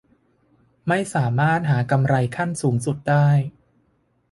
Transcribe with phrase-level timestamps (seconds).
[0.87, 3.27] ไม่สามารถหากำไรขั้นสูงสุดได้